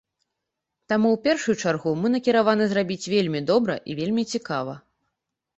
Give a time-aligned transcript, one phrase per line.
[0.93, 4.73] Таму ў першую чаргу мы накіраваны зрабіць вельмі добра і вельмі цікава.